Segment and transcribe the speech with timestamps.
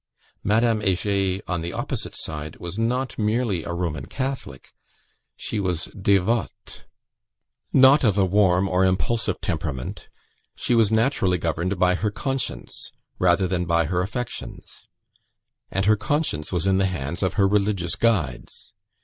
[0.43, 4.69] Madame Heger, on the opposite side, was not merely a Roman Catholic,
[5.35, 6.85] she was devote.
[7.71, 10.09] Not of a warm or impulsive temperament,
[10.55, 14.87] she was naturally governed by her conscience, rather than by her affections;
[15.69, 18.73] and her conscience was in the hands of her religious guides.